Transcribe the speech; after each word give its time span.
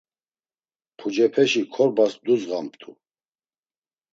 Pucepeşi 0.97 1.61
korbas 1.73 2.13
dudzğamt̆u. 2.23 2.91